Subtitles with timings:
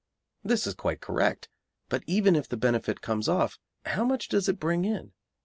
[0.43, 1.47] This is quite correct,
[1.87, 5.13] but even if the benefit comes off how much does it bring in?